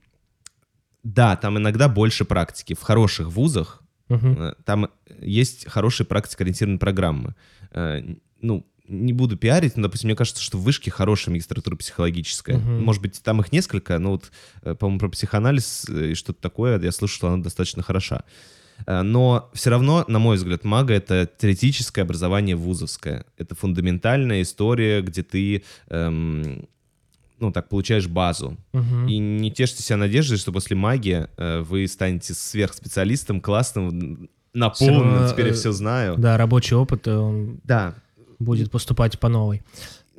[1.04, 2.74] да, там иногда больше практики.
[2.76, 7.36] В хороших вузах э, там есть хорошие практикоориентированные программы.
[7.72, 8.02] Э,
[8.42, 12.58] Ну, не буду пиарить, но, допустим, мне кажется, что в вышке хорошая магистратура психологическая.
[12.58, 12.84] Мгм.
[12.84, 16.92] Может быть, там их несколько, но вот, э, по-моему, про психоанализ и что-то такое, я
[16.92, 18.24] слышу, что она достаточно хороша.
[18.86, 23.26] Э, Но все равно, на мой взгляд, мага— это теоретическое образование вузовское.
[23.38, 26.68] Это фундаментальная история, где ты, эм,
[27.40, 28.58] ну, так, получаешь базу.
[28.74, 29.08] Мгм.
[29.08, 34.86] И не тешьте себя надеждой, что после магии э, вы станете сверхспециалистом, классным, на Всё
[34.88, 36.18] полную, равно, теперь я э, все знаю.
[36.18, 37.94] Да, рабочий опыт, э, он Да.
[38.40, 39.62] будет поступать по новой.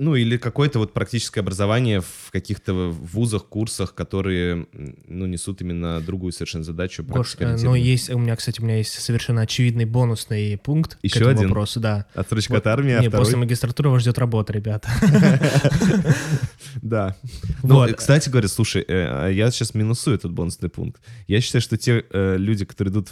[0.03, 6.33] Ну, или какое-то вот практическое образование в каких-то вузах, курсах, которые, ну, несут именно другую
[6.33, 7.03] совершенно задачу.
[7.03, 7.85] Гош, э, но практикоориентированную.
[7.85, 11.49] есть, у меня, кстати, у меня есть совершенно очевидный бонусный пункт к Еще этому один?
[11.49, 12.07] вопросу, да.
[12.15, 14.89] Отсрочка Вот, от армии, а не, второй- после магистратуры вас ждет работа, ребята.
[16.81, 17.17] Да.
[17.63, 21.03] Ну, кстати говоря, слушай, э, а я сейчас минусую этот бонусный пункт.
[21.27, 23.09] Я считаю, что те э, люди, которые идут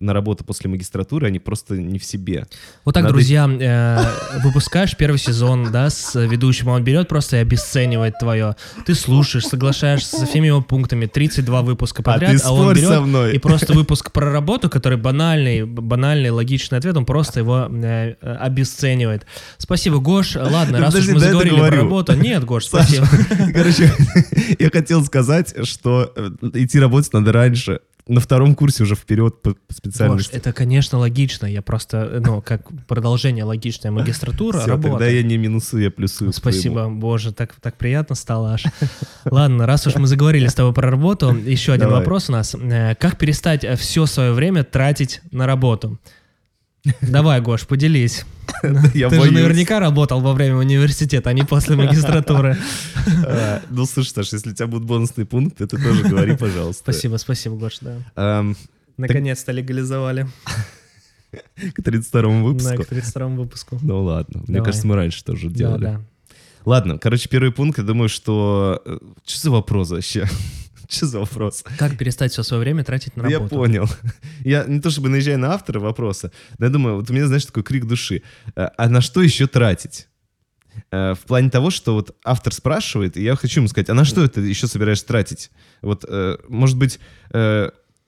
[0.00, 2.46] на работу после магистратуры, они просто не в себе.
[2.84, 3.46] Вот так, друзья,
[4.44, 8.56] выпускаешь первый сезон, да, с ведущим, он берет просто и обесценивает твое.
[8.86, 12.88] Ты слушаешь, соглашаешься со всеми его пунктами, 32 выпуска А подряд, ты а, он берет
[12.88, 13.34] со мной.
[13.34, 18.34] и просто выпуск про работу, который банальный, банальный, логичный ответ, он просто его э, э,
[18.36, 19.26] обесценивает.
[19.58, 20.36] Спасибо, Гош.
[20.36, 22.14] Ладно, раз уж подожди, мы дай заговорили про работу.
[22.14, 23.52] Нет, Гош, Саша, спасибо.
[23.54, 23.92] Короче,
[24.58, 27.80] я хотел сказать, что э, идти работать надо раньше.
[28.06, 30.34] На втором курсе уже вперед по, по Гош, специальности.
[30.34, 31.46] это, конечно, логично.
[31.46, 34.90] Я просто, ну, как продолжение логичная магистратура, Всё, работа.
[34.90, 36.32] тогда я не минусую, я плюсую.
[36.32, 37.00] к Спасибо, твоему.
[37.00, 38.64] боже, так, так приятно стало аж.
[39.24, 42.00] Ладно, раз уж мы заговорили с тобой про работу, еще один Давай.
[42.00, 42.54] вопрос у нас.
[42.54, 45.98] Э, Как перестать все свое время тратить на работу?
[47.02, 48.24] Давай, Гош, поделись.
[48.94, 52.56] Я Ты же наверняка работал во время университета, а не после магистратуры.
[53.26, 56.82] А, Ну, слушай, Саш, если у тебя будут бонусные пункты, ты тоже говори, пожалуйста.
[56.82, 58.44] Спасибо, спасибо, Гош, да.
[58.96, 60.26] Наконец-то легализовали.
[61.74, 62.82] К 32 Да, выпуску.
[62.84, 63.78] к 32 выпуску.
[63.82, 65.82] Ну ладно, мне кажется, мы раньше тоже Да, делали.
[65.82, 66.00] да.
[66.64, 68.80] Ладно, короче, первый пункт, я думаю, что...
[68.86, 70.26] э, Что за вопрос вообще?
[70.88, 71.64] Что за вопрос?
[71.78, 73.54] Как перестать все свое время тратить на Я работу?
[73.56, 73.88] понял.
[74.44, 77.44] Я не то чтобы наезжаю на автора вопроса, но я думаю, вот у меня, знаешь,
[77.46, 78.22] такой крик души.
[78.56, 80.08] Э, А на что еще тратить?
[80.90, 84.04] Э, В плане того, что вот автор спрашивает, и я хочу ему сказать, а на
[84.04, 85.50] что это еще собираешься тратить?
[85.82, 86.98] Вот, э, может быть,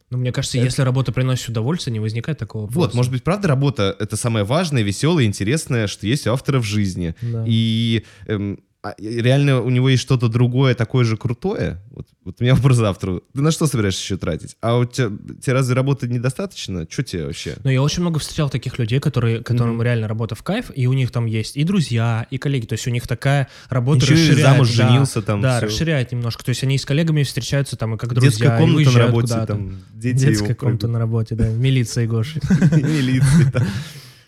[0.09, 2.97] Ну, мне кажется, если работа приносит удовольствие, не возникает такого вот, вопроса.
[2.97, 7.17] может быть, правда, работа— это самое важное, веселое, интересное, что есть у автора в жизни.
[7.23, 7.45] Да.
[7.47, 8.61] И эм,
[8.91, 11.81] а, реально у него есть что-то другое, такое же крутое.
[11.91, 13.21] Вот, вот у меня вопрос завтра.
[13.35, 14.57] Ты на что собираешься еще тратить?
[14.61, 16.87] А у тебя, тебе разве работы недостаточно?
[16.89, 17.57] Что тебе вообще?
[17.65, 20.93] Но я очень много встречал таких людей, которые, которым реально работа в кайф, и у
[20.93, 22.67] них там есть и друзья, и коллеги.
[22.67, 24.41] То есть у них такая работа Еще и расширяет.
[24.41, 25.67] замуж, да, женился там, Да, всё.
[25.67, 26.45] расширяет немножко.
[26.45, 28.31] То есть они с коллегами встречаются там и как друзья.
[28.31, 32.35] Детская комната на работе, там дети Детская комната на работе, да, в милиции, Гош.
[32.73, 33.53] милиции.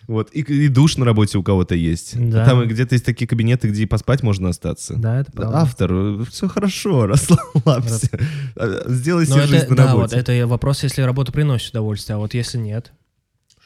[0.09, 0.29] Вот.
[0.33, 2.13] И, и душ на работе у кого-то есть.
[2.31, 2.43] Да.
[2.43, 4.95] Там где-то есть такие кабинеты, где и поспать можно остаться.
[4.95, 5.57] Да, это правда.
[5.59, 8.09] Автор, все хорошо, расслабься.
[8.55, 10.15] А, Сделай себе жизнь на да, вот работе.
[10.17, 12.91] это вопрос, если работа приносит удовольствие, а вот если нет,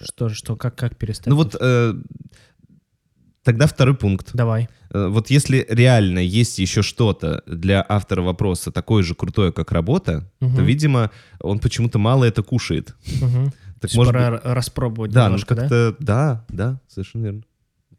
[0.04, 1.28] что же, что, как, как перестать?
[1.28, 1.94] Ну вот э,
[3.44, 4.32] тогда второй пункт.
[4.34, 4.68] Давай.
[4.92, 10.30] Э, Вот если реально есть еще что-то для автора вопроса такое же крутое, как работа,
[10.40, 10.66] то, Мгм.
[10.66, 12.96] видимо, он почему-то мало это кушает.
[13.22, 13.54] Мгм.
[13.84, 15.62] То есть может пора быть- распробовать Да, ну немножко, да?
[15.62, 17.44] как-то, да, да, совершенно верно.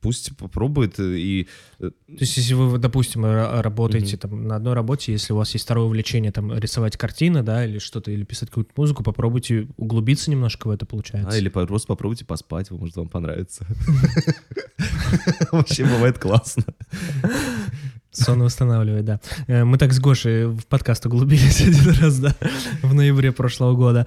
[0.01, 1.49] Пусть попробует э, и...
[1.81, 5.51] э, То есть, если вы, допустим, ра- работаете там на одной работе, если у вас
[5.55, 10.31] есть второе увлечение, там, рисовать картины, да, или что-то, или писать какую-то музыку, попробуйте углубиться
[10.31, 11.31] немножко в это, получается.
[11.35, 13.66] А, или просто попробуйте поспать, может, вам понравится.
[15.53, 16.64] Вообще бывает классно.
[18.14, 19.20] Сон восстанавливает, да.
[19.46, 22.35] Э, Мы так с Гошей в подкаст углубились один раз, да,
[22.83, 24.07] в ноябре прошлого года.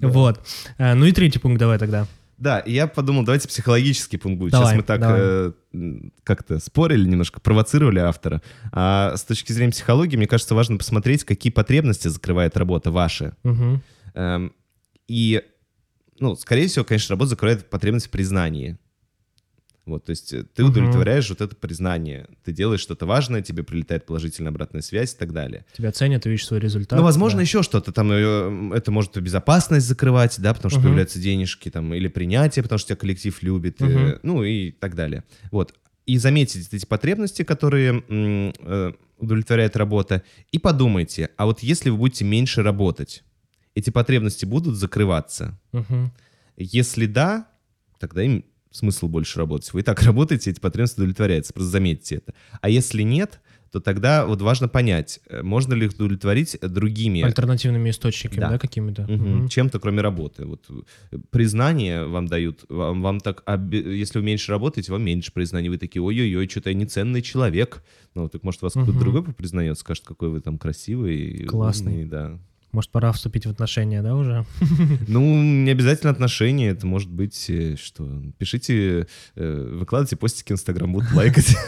[0.00, 0.40] Вот.
[0.78, 2.06] Э, Ну и третий пункт давай тогда.
[2.38, 4.50] Да, и я подумал, давайте психологический пункт будет.
[4.50, 5.52] Давай, Сейчас мы так э,
[6.24, 8.42] как-то спорили немножко, провоцировали автора.
[8.72, 13.34] А с точки зрения психологии, мне кажется, важно посмотреть, какие потребности закрывает работа ваши.
[13.44, 13.80] Мгм.
[14.14, 14.52] Эм,
[15.06, 15.42] и,
[16.18, 18.76] ну, скорее всего, конечно, работа закрывает потребность в признании.
[19.84, 22.28] Вот, то есть э, ты удовлетворяешь вот это признание.
[22.44, 25.64] Ты делаешь что-то важное, тебе прилетает положительная обратная связь и так далее.
[25.76, 26.96] Тебя ценят, ты видишь свой результат.
[26.96, 27.42] Ну, возможно, да.
[27.42, 30.88] еще что-то там, э, это может безопасность закрывать, да, потому что Мгм.
[30.88, 34.18] появляются денежки там, или принятие, потому что тебя коллектив любит, э, Мгм.
[34.22, 35.24] ну и так далее.
[35.50, 35.74] Вот.
[36.06, 38.02] И заметите эти потребности, которые
[39.18, 43.22] удовлетворяет работа, и подумайте, а вот если вы будете меньше работать,
[43.74, 45.58] эти потребности будут закрываться?
[45.72, 46.12] Мгм.
[46.56, 47.48] Если да,
[47.98, 49.72] тогда им смысл больше работать.
[49.72, 52.34] Вы и так работаете, эти потребности удовлетворяются, просто заметьте это.
[52.60, 57.22] А если нет, то тогда вот важно понять, э, можно ли их удовлетворить э, другими
[57.22, 58.58] Альтернативными источниками, да, Да.
[58.58, 59.02] какими-то.
[59.04, 59.36] Мгм.
[59.38, 59.48] Мгм.
[59.48, 60.44] чем-то, кроме работы.
[60.44, 60.66] Вот
[61.10, 65.70] э, признание вам дают, вам, вам так, если вы меньше работаете, вам меньше признания.
[65.70, 67.82] Вы такие, ой-ой-ой, что-то я неценный человек.
[68.14, 69.00] Ну, так может вас кто-то Мгм.
[69.00, 71.44] другой попризнает, скажет, какой вы там красивый.
[71.46, 71.92] Классный.
[71.92, 72.38] умный, да.
[72.72, 74.46] Может, пора вступить в отношения, да, уже?
[75.08, 78.08] Ну, не обязательно отношения, это может быть, э, что,
[78.38, 79.06] пишите,
[79.36, 81.54] э, выкладывайте постики в Инстаграм, будут лайкать.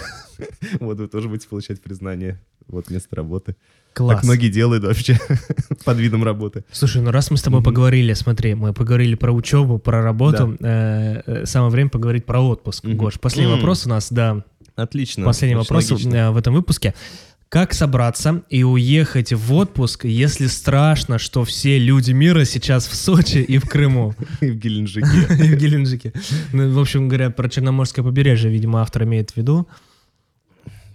[0.80, 2.40] Вот вы тоже будете получать признание.
[2.66, 3.54] Вот место работы.
[3.92, 4.16] Класс.
[4.16, 5.16] Так многие делают вообще
[5.84, 6.64] под видом работы.
[6.72, 7.66] Слушай, ну раз мы с тобой Мгм.
[7.66, 12.82] поговорили, смотри, мы поговорили про учебу, про работу, э, э, самое время поговорить про отпуск.
[12.84, 12.96] Мгм.
[12.96, 13.58] Гош, последний М.
[13.58, 14.42] вопрос у нас, да,
[14.74, 15.24] Отлично.
[15.24, 16.32] последний вопрос логично.
[16.32, 16.94] в этом выпуске.
[17.54, 23.38] Как собраться и уехать в отпуск, если страшно, что все люди мира сейчас в Сочи
[23.38, 25.06] и в Крыму, И в Геленджике.
[25.38, 26.12] и в Геленджике?
[26.52, 29.68] Ну, в общем говоря, про Черноморское побережье, видимо, автор имеет в виду.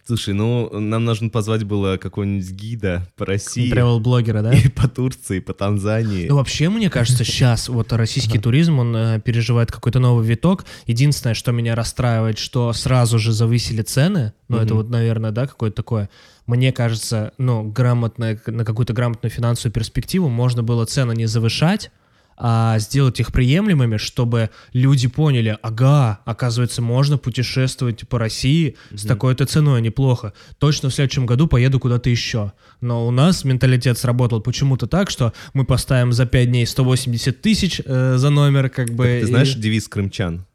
[0.10, 3.72] Слушай, ну, нам нужно позвать было какого-нибудь гида по России.
[3.72, 4.52] Travel-блогера, да?
[4.58, 6.28] И по Турции, и по Танзании.
[6.28, 10.66] Ну, вообще, мне кажется, сейчас вот российский туризм, он э, переживает какой-то новый виток.
[10.88, 14.34] Единственное, что меня расстраивает, что сразу же завысили цены.
[14.48, 16.10] Ну, это вот, наверное, да, какое-то такое.
[16.48, 21.92] Мне кажется, ну, грамотно, на какую-то грамотную финансовую перспективу можно было цены не завышать,
[22.40, 29.46] а сделать их приемлемыми, чтобы люди поняли, ага, оказывается, можно путешествовать по России с такой-то
[29.46, 30.34] ценой, неплохо.
[30.58, 32.54] Точно в следующем году поеду куда-то еще.
[32.80, 37.82] Но у нас менталитет сработал почему-то так, что мы поставим за 5 дней 180 тысяч
[37.86, 39.04] э, за номер, как бы...
[39.04, 40.46] Ты и- знаешь девиз крымчан?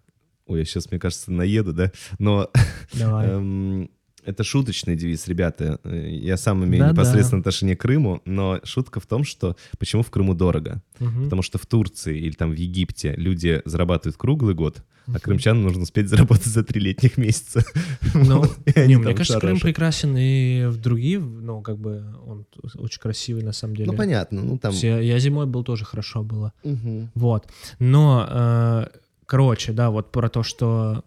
[0.47, 1.91] Ой, я сейчас, мне кажется, наеду, да?
[2.19, 2.51] Но
[2.93, 3.27] Давай.
[3.29, 3.91] эм,
[4.27, 5.79] это шуточный девиз, ребята.
[5.85, 6.93] Э, Я сам имею Да-да.
[6.93, 10.83] непосредственное отношение к Крыму, но шутка в том, что почему в Крыму дорого?
[10.99, 11.25] Мгм.
[11.25, 15.83] Потому что в Турции или там в Египте люди зарабатывают круглый год, а крымчанам нужно
[15.83, 17.65] успеть заработать за три летних месяца.
[18.15, 18.45] Ну,
[18.87, 19.63] не, мне кажется, Крым шарашат.
[19.63, 23.91] прекрасен и в другие, ну, как бы он очень красивый на самом деле.
[23.91, 24.73] Ну, понятно, ну там...
[24.73, 26.53] Все- я зимой был тоже хорошо было.
[26.63, 27.11] Мгм.
[27.15, 27.49] Вот.
[27.81, 28.87] Но, э,
[29.27, 31.03] короче, да, вот про то, что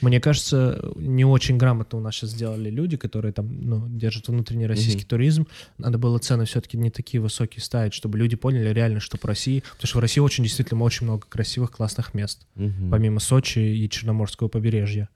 [0.00, 4.66] мне кажется, не очень грамотно у нас сейчас сделали люди, которые там, ну, держат внутренний
[4.66, 5.08] российский Мгм.
[5.08, 5.46] туризм.
[5.78, 9.60] Надо было цены все-таки не такие высокие ставить, чтобы люди поняли реально, что по России,
[9.72, 12.90] потому что в России очень действительно очень много красивых, классных мест, Мгм.
[12.90, 15.08] помимо Сочи и Черноморского побережья.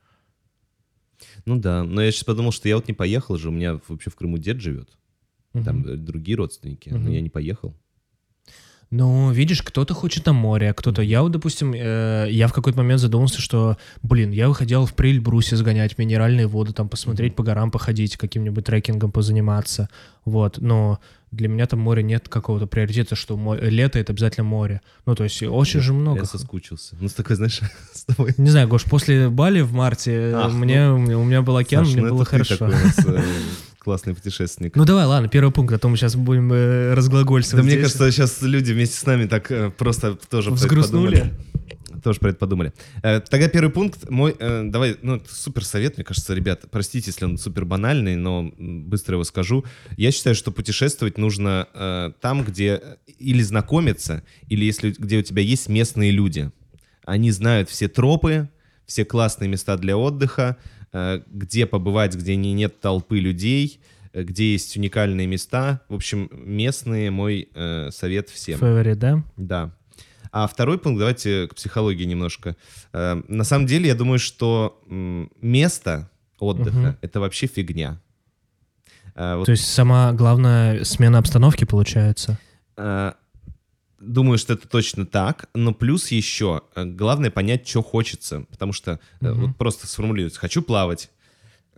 [1.47, 4.11] Ну да, но я сейчас подумал, что я вот не поехал же, у меня вообще
[4.11, 4.89] в Крыму дед живет,
[5.53, 7.11] там другие родственники, но Мгм.
[7.13, 7.77] я не поехал.
[8.93, 11.01] Ну, видишь, кто-то хочет на море, а кто-то...
[11.01, 15.57] Я вот, допустим, э, я в какой-то момент задумался, что, блин, я выходил в Прильбрусе
[15.57, 19.89] сгонять минеральные воды, там посмотреть по горам, походить, каким-нибудь трекингом позаниматься,
[20.27, 21.01] вот, но
[21.31, 24.83] для меня там море нет какого-то приоритета, что мо- лето— это обязательно море.
[25.07, 26.19] Ну, то есть очень же много.
[26.21, 26.95] Я соскучился.
[27.01, 27.61] Ну, с такой, знаешь,
[27.95, 28.35] с тобой.
[28.37, 31.57] Не знаю, Гош, после Бали в марте э, Ах, мне, у меня- у меня был
[31.57, 32.71] океан, Саш, мне ну было хорошо.
[33.83, 34.77] классный путешественник.
[34.77, 37.65] Ну давай, ладно, первый пункт, а то мы сейчас будем э, разглагольствовать.
[37.65, 37.93] Да мне здесь.
[37.93, 41.17] кажется, сейчас люди вместе с нами так э, просто тоже Взгрустнули?
[41.17, 41.35] подумали.
[42.03, 42.73] Тоже про это подумали.
[43.03, 47.25] Э, Тогда первый пункт мой, э, давай, ну, супер совет, мне кажется, ребят, простите, если
[47.25, 49.65] он супер банальный, но быстро его скажу.
[49.97, 52.81] Я считаю, что путешествовать нужно э, там, где
[53.19, 56.51] или знакомиться, или если где у тебя есть местные люди.
[57.05, 58.49] Они знают все тропы,
[58.87, 60.57] все классные места для отдыха,
[60.93, 63.81] где побывать, где не, нет толпы людей,
[64.13, 65.81] э, где есть уникальные места.
[65.89, 68.59] В общем, местные мой э, совет всем.
[68.59, 69.23] Фаворит, да?
[69.37, 69.71] Да.
[70.31, 72.57] А второй пункт, давайте к психологии немножко.
[72.93, 74.81] Э, на самом деле, я думаю, что
[75.41, 76.97] место отдыха Мгм.
[77.03, 78.01] это вообще фигня.
[79.15, 82.39] Э, вот, То есть сама главная смена обстановки получается.
[82.77, 83.13] э,
[84.03, 88.99] думаю, что это точно так, но плюс еще э, главное понять, что хочется, потому что
[89.21, 89.47] Мгм.
[89.47, 91.11] вот просто сформулировать: хочу плавать,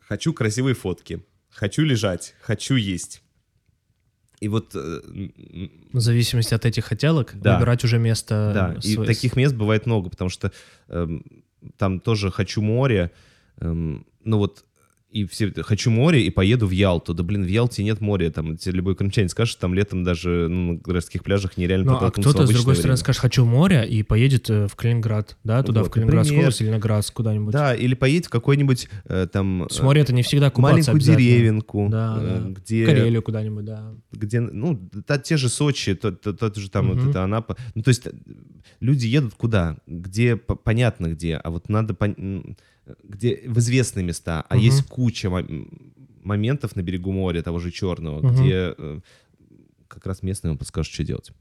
[0.00, 3.22] хочу красивые фотки, хочу лежать, хочу есть.
[4.40, 5.00] И вот э,
[5.92, 7.54] В зависимости от этих хотелок Да.
[7.56, 8.50] выбирать уже место.
[8.54, 10.52] Да, и свое- таких мест бывает много, потому что
[10.88, 11.24] эм,
[11.78, 13.10] там тоже хочу море,
[13.60, 14.64] эм, ну вот
[15.14, 17.14] и все хочу море и поеду в Ялту.
[17.14, 20.72] Да блин, в Ялте нет моря, там тебе любой крымчанин скажет, там летом даже ну,
[20.72, 22.96] на городских пляжах нереально Ну, а кто-то, с другой стороны, время.
[22.96, 26.70] скажет, хочу море, и поедет э, в Калининград, да, туда, Вот, в Калининградскую область или
[26.70, 27.52] на Градск, куда-нибудь.
[27.52, 31.88] Да, или поедь в какой-нибудь э, там С моря это не всегда купаться маленькую деревенку,
[31.90, 32.48] Да, э, да.
[32.60, 33.94] где Карелию куда-нибудь, да.
[34.10, 36.98] где, ну, та- те же Сочи, тот, тот, тот же там Мгм.
[36.98, 37.56] вот это Анапа.
[37.76, 38.10] Ну, то есть э,
[38.80, 39.76] люди едут куда?
[39.86, 42.56] Где понятно где, а вот надо пон-
[43.02, 44.64] где в известные места, а Мгм.
[44.64, 45.46] есть куча мо-
[46.22, 48.34] моментов на берегу моря, того же Черного, Мгм.
[48.34, 49.00] где э,
[49.88, 51.32] как раз местные вам подскажут, что делать.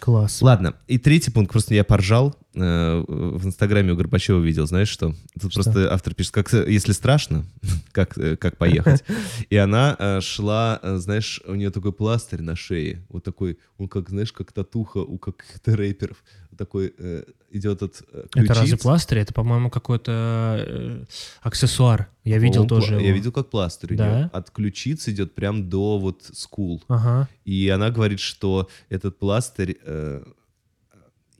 [0.00, 0.42] Класс.
[0.42, 5.14] Ладно, и третий пункт, просто я поржал, в инстаграме у Горбачева видел, знаешь что?
[5.40, 5.62] Тут Что?
[5.62, 7.44] просто автор пишет, как, э, если страшно,
[7.92, 9.02] как, э, как поехать.
[9.50, 13.88] И она э, шла, э, знаешь, у нее такой пластырь на шее, вот такой, он
[13.88, 16.22] как, знаешь, как татуха у каких-то рэперов,
[16.58, 18.82] такой э, идет от э, Это разве ключиц.
[18.82, 19.18] пластырь?
[19.20, 21.04] Это, по-моему, какой-то э,
[21.40, 22.08] аксессуар.
[22.24, 23.16] Я видел Он тоже Я его.
[23.16, 24.14] видел, как пластырь у Да?
[24.18, 24.30] нее.
[24.32, 26.82] От ключиц идет прям до вот скул.
[26.88, 27.28] Ага.
[27.46, 30.22] И она говорит, что этот пластырь э,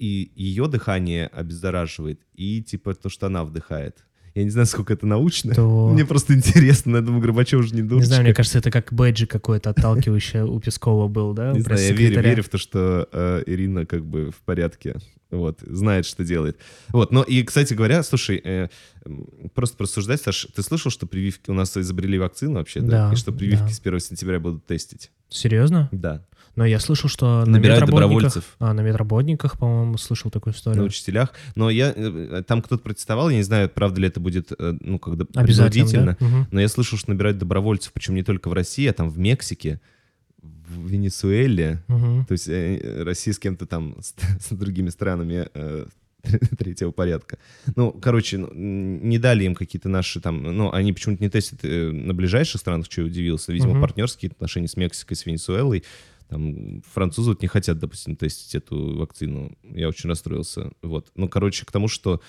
[0.03, 3.99] и ее дыхание обеззараживает, и типа то, что она вдыхает.
[4.35, 5.55] Я не знаю, сколько это научно.
[5.55, 8.07] То- Мне просто интересно, я думаю, Горбачев уже не Не дурочка.
[8.09, 11.53] знаю, мне кажется, это как бэджи какой-то отталкивающий у Пескова был, да?
[11.53, 14.97] Не знаю, я верю, верю в то, что э, Ирина как бы в порядке,
[15.31, 16.57] вот, знает, что делает.
[16.89, 18.69] Вот, но и, кстати говоря, слушай, э,
[19.55, 23.09] просто порассуждать, Саш, ты слышал, что прививки у нас изобрели вакцину вообще, да?
[23.09, 23.71] Да, И что прививки да.
[23.75, 25.11] с 1 сентября будут тестить?
[25.29, 25.89] Серьезно?
[25.93, 26.25] Да.
[26.55, 27.91] Но я слышал, что на Набирают медработниках...
[27.91, 28.57] добровольцев.
[28.59, 30.85] А, на медработниках, по-моему, слышал такую на историю.
[30.85, 31.33] учителях.
[31.55, 34.99] Но я э, там кто-то протестовал, я не знаю, правда ли это будет, э, ну,
[34.99, 36.17] когда Обязательно, принудительно.
[36.21, 36.49] да?
[36.51, 39.81] Но я слышал, что набирают добровольцев, причем не только в России, а там в Мексике,
[40.43, 41.83] в Венесуэле.
[41.89, 42.27] Мгм.
[42.27, 45.87] То есть э, Россия с кем-то там, с, с другими странами э,
[46.59, 47.39] третьего порядка.
[47.77, 50.43] Ну, короче, ну, не дали им какие-то наши там...
[50.43, 53.53] Ну, они почему-то не тестят на ближайших странах, что я удивился.
[53.53, 53.81] Видимо, Мгм.
[53.81, 55.83] партнерские отношения с Мексикой, с Венесуэлой.
[56.33, 59.53] Там французы вот не хотят, допустим, тестить эту вакцину.
[59.63, 60.71] Я очень расстроился.
[60.81, 61.09] Вот.
[61.15, 62.23] Ну, короче, к тому, что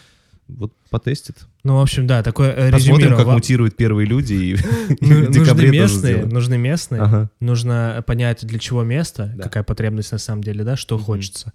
[0.50, 1.38] вот потестит.
[1.64, 4.56] Ну, в общем, да, такое э, Посмотрим, как Вам- мутируют первые люди, и
[5.00, 7.30] Ну, в нужны декабре местные, нужны местные.
[7.40, 11.54] Нужно понять, для чего место, какая потребность на самом деле, да, что хочется.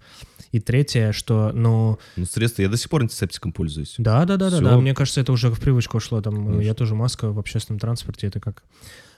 [0.51, 3.93] И третье, что, ну, Ну, средства, я до сих пор антисептиком пользуюсь.
[3.99, 4.77] да, да, да, да, да.
[4.79, 6.19] Мне кажется, это уже в привычку ушло.
[6.21, 8.63] Там, э, я тоже маска в общественном транспорте, это как.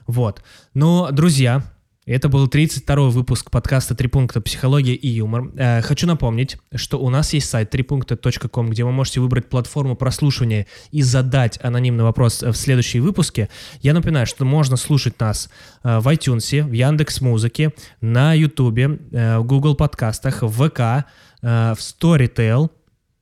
[0.06, 0.42] Вот.
[0.74, 1.64] Но, друзья,
[2.04, 4.40] это был 32-й выпуск подкаста «Три пункта.
[4.40, 5.52] Психология и юмор».
[5.56, 10.66] Э, хочу напомнить, что у нас есть сайт трипункта.ком, где вы можете выбрать платформу прослушивания
[10.90, 13.48] и задать анонимный вопрос э, в следующие выпуске.
[13.82, 15.48] Я напоминаю, что можно слушать нас
[15.84, 21.78] э, в iTunes, в Яндекс.Музыке, на Ютубе, э, в Google подкастах, в ВК, э, в
[21.78, 22.70] Storytel,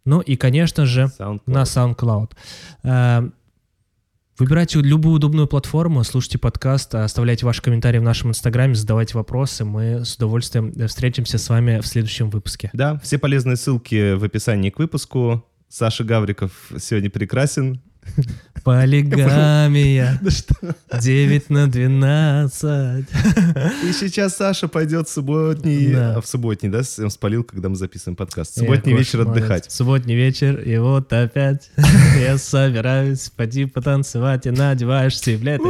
[0.07, 1.41] ну и, конечно же, SoundCloud.
[1.47, 3.33] на SoundCloud.
[4.41, 9.67] Выбирайте любую удобную платформу, слушайте подкаст, оставляйте ваши комментарии в нашем инстаграме, задавайте вопросы.
[9.67, 12.71] Мы с удовольствием встретимся с вами в следующем выпуске.
[12.73, 15.45] Да, все полезные ссылки в описании к выпуску.
[15.69, 17.83] Саша Гавриков сегодня прекрасен.
[18.65, 20.21] Полигамия.
[21.01, 23.07] 9 на 12.
[23.85, 25.93] И сейчас Саша пойдет в субботний...
[25.93, 26.21] Да.
[26.21, 28.59] В субботний, да, с- спалил, когда мы записываем подкаст.
[28.59, 29.45] Субботний Эх, вечер уж молодец.
[29.45, 29.73] отдыхать.
[29.73, 31.71] Субботний вечер, и вот опять
[32.21, 35.61] я собираюсь пойти потанцевать, и надеваешь себе, блядь,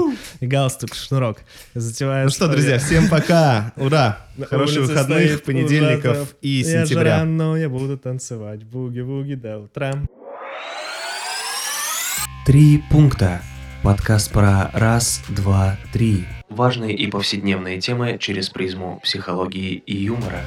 [0.41, 1.39] и галстук, шнурок.
[1.75, 3.73] Затеваешь Ну что, друзья, всем пока!
[3.77, 4.19] Ура!
[4.49, 7.25] Хороших выходных, понедельников и Я сентября.
[7.57, 9.93] я буду танцевать буги-буги до утра.
[12.51, 13.43] Три пункта.
[13.85, 16.25] Подкаст про раз, два, три.
[16.49, 20.41] Важные и повседневные темы через призму психологии и юмора.